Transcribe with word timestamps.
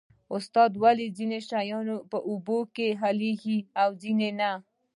استاده 0.35 0.77
ولې 0.83 1.05
ځینې 1.17 1.39
شیان 1.49 1.87
په 2.11 2.17
اوبو 2.29 2.57
کې 2.75 2.87
حل 3.01 3.19
کیږي 3.39 3.57
او 3.81 3.89
ځینې 4.01 4.29
نه 4.39 4.51